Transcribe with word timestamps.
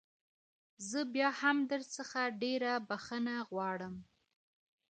زه 0.89 0.99
بيا 1.13 1.29
هم 1.41 1.57
درڅخه 1.71 2.23
ډېره 2.41 2.71
بخښنه 2.89 3.35
غواړم. 3.49 3.95